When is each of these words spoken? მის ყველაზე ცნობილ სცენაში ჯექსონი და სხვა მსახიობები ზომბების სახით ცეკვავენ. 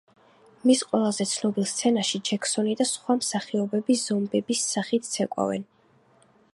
მის 0.69 0.79
ყველაზე 0.93 1.27
ცნობილ 1.31 1.67
სცენაში 1.73 2.21
ჯექსონი 2.31 2.75
და 2.81 2.89
სხვა 2.95 3.19
მსახიობები 3.21 4.01
ზომბების 4.07 4.67
სახით 4.75 5.11
ცეკვავენ. 5.13 5.69